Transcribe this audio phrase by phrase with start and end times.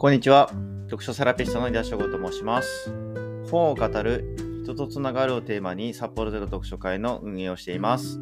[0.00, 0.48] こんにちは。
[0.84, 2.88] 読書セラピストの井田翔吾と申します。
[3.50, 8.20] 本を語る人とつながるをテーマに札幌ゼロ読書会の運営をしています。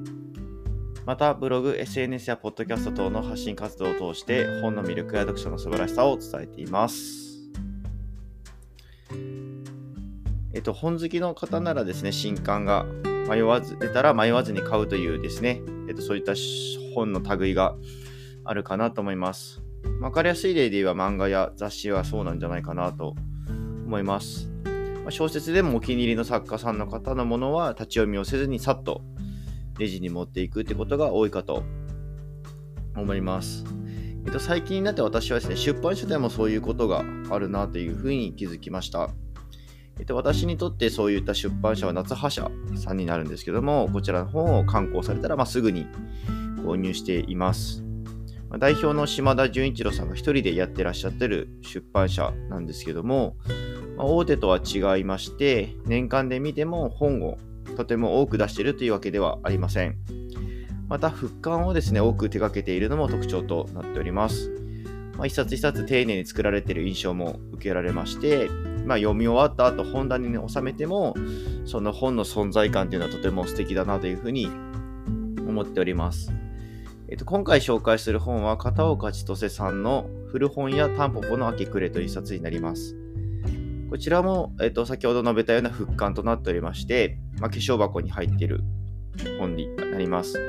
[1.04, 7.42] また、ブログ、SNS やポッドキャスト等の発信活動を通して本の魅力や読書の素晴らしさを伝えています。
[10.54, 12.86] えっと、本好きの方ならですね、新刊が
[13.28, 16.32] 迷わず、出たら迷わずに買うというですね、えっと、そういった
[16.94, 17.76] 本の類が
[18.44, 19.65] あるかなと思います。
[20.00, 23.14] わかりやすい例で言えば漫画や雑誌はそうなんじゃないかなと
[23.86, 24.50] 思います。
[25.02, 29.02] まあ小説でもお気に入りの作家さんの方のものは立ち読みをせずにさっと
[29.78, 31.62] レジに持っていくってことが多いかと
[32.94, 33.64] 思います。
[34.24, 39.10] えっと、最近になって私はですね、出版社でもそういうことがあるなというふうに気づきました。
[40.00, 45.86] えっと、私にとってそういった出版社は夏葉社さんになるんですけども、こちらの本を刊行されたら、ま、すぐに
[46.64, 47.85] 購入しています。
[48.58, 53.36] 代表の島田純一郎さんが一人でやってらっしゃってる出版社なんですけども、
[53.96, 57.38] まあ大手とは違いまして、年間で見ても本を
[57.76, 59.96] とても多く出しているというわけではありません。
[60.88, 64.52] また、復刊をですね、多く手掛けているのも特徴となっております。
[65.16, 68.48] まあ、一冊一冊丁寧に作られている印象も受けられまして、
[68.84, 71.14] まあ、読み終わった後本棚に収めても、
[71.64, 74.46] その本の存在感というのはとても素敵だなというふうに
[75.48, 76.30] 思っております。
[77.08, 82.96] えっと、今回紹介する本は片岡千歳さんの古本屋タンポポの秋暮れという一冊になります。
[83.88, 88.64] こちらも、えっと、先ほど述べたような復刊となっておりまして、まあ、化粧箱に入っている
[89.38, 90.40] 本になります。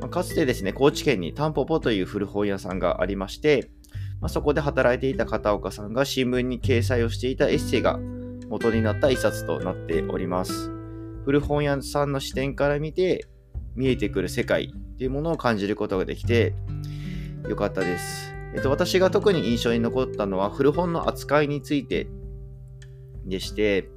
[0.00, 3.72] まあかつてですね、高知県にタンポポという古本屋さんがありまして、
[4.20, 7.98] まあ、そこで働いていた片岡さんが新聞に掲載をしていたエッセイが
[8.48, 10.70] 元になった一冊となっております。
[11.24, 13.26] 古本屋さんの視点から見て
[13.74, 16.54] 見えてくる世界っていうものを感じることができて
[17.48, 18.34] よかったです。
[18.54, 22.06] えっと、私が特に印象に残ったのは古本の扱いについて
[23.24, 23.88] でして、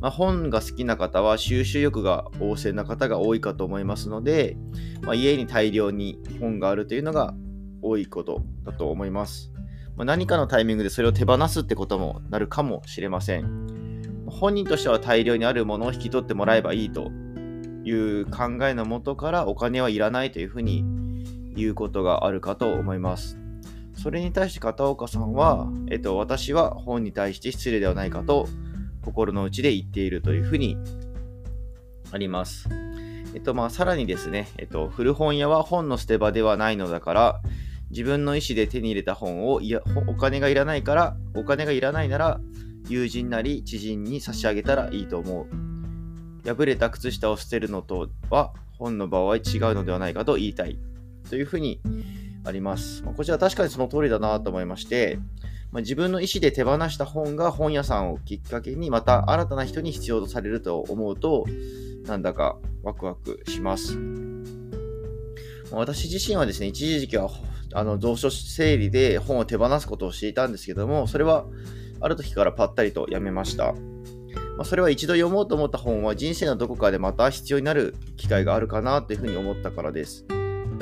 [0.00, 4.56] まあ、本が好きな方は収集欲が旺盛な方が多いかと思いますので、
[5.02, 7.34] まあ、家に大量に本があるというのが
[7.82, 9.52] 多いことだと思います。
[9.96, 14.04] まあ、何かのタイミングでそれを手放すってこともなるかもしれません。
[14.26, 17.10] 本人としては大量にあるものを引き取ってもらえばいいと
[17.84, 20.84] いう考えのもとからお金はいらないというふうに
[21.54, 23.38] 言うことがあるかと思います。
[23.94, 28.48] それに対して片岡さんは、えっと、私は本に対して失礼ではないかと
[29.02, 30.76] 心の内で言っているというふうに
[32.10, 32.68] あります。
[33.34, 37.40] えっと、まあ、さらにですね、えっと、古本屋は本の捨て場ではないのだから、
[37.90, 42.40] 自分の意思で手に入れた本をいやお金がいらないから、お金がいらないなら、
[42.88, 45.73] 友人なり知人に差し上げたらいいと思う。
[46.44, 49.42] 破れた靴下を捨てるのとは、本の場合違う
[49.74, 50.78] のではないかと言いたい。
[51.28, 51.80] というふうに
[52.44, 53.02] あります。
[53.02, 55.18] まあこちら確かにその通りだなと思いまして、
[55.72, 61.46] まあ、自分の意思で手放した本が本屋さんをきっかけにまた新たな人に必要とされると思うと、
[62.04, 63.98] なんだかワクワクします。
[65.72, 67.28] ま私自身はですね、一時期は
[67.72, 71.46] あの蔵書整理で本を手放すことをしていたんですけども、それは
[72.00, 73.74] ある時からパッタリとやめました。
[74.56, 80.24] まあ、それは一度読もうと思った本は人生のどこかでまた必要になる機会があるかなというふうに思ったからです。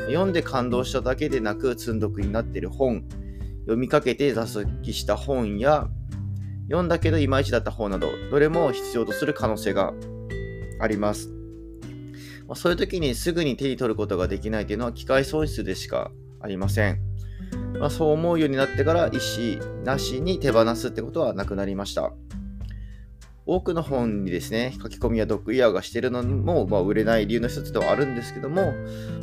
[0.09, 3.05] 読んで感動しただけでなく積んどくになっている本、
[3.61, 5.89] 読みかけて座席した本や、
[6.67, 9.95] 読んだけどいまいちだった本など、どれも必要とする可能性が
[10.81, 11.31] あります。
[12.47, 16.11] まあ、そういう時にすぐに手に取ることができないというのは機械損失でしか
[16.41, 16.99] ありません。
[17.79, 22.13] まあ、そう思うようになってから意思なしに手放すってことはなくなりました。
[23.45, 28.73] 多くの本にですね、書き込みや読意ヤーがしてるのも、まあ、売れない理由の一つではあるんですけども、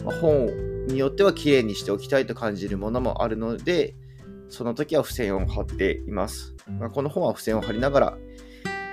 [0.04, 3.96] まあ、本によっては綺麗にしておきたいと感じるものもあるので、
[4.50, 6.56] その時は付箋を貼っています。
[6.80, 8.18] まあ、この本は付箋を貼りながら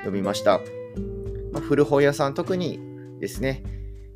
[0.00, 0.60] 読みました。
[1.52, 2.78] ま、古本屋さん、特に
[3.20, 3.64] ですね、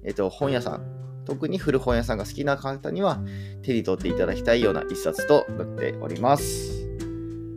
[0.05, 3.21] えっと、本屋さん、特に古本屋さんが好きな方には
[3.63, 6.89] 手に取っていただきたいような一冊となっております。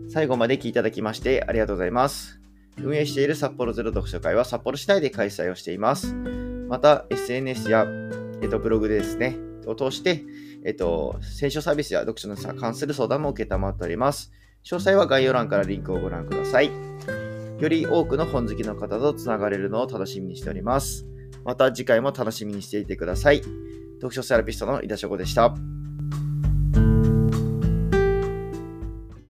[0.10, 2.43] 最後まで聞いていただきましてありがとうございます。
[2.78, 6.14] 運営している札幌ゼロ読書会は札幌市内で開催をしています。
[6.68, 7.86] また、SNS や、
[8.42, 10.24] えっと、ブログでですね、を通して、
[10.66, 14.32] えっと、選書サービスや読書に関する相談も受けたまっております。
[14.64, 16.72] 詳細は概要欄からリンクをご覧ください。
[17.60, 21.06] より多くの本好きの方とつながれるのを楽しみにしております。
[21.44, 23.42] また次回も楽しみにしていてください。
[23.98, 25.73] 読書セラピストの井田翔子でした。